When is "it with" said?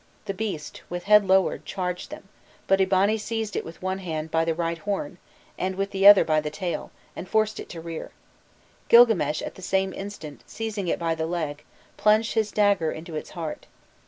3.55-3.83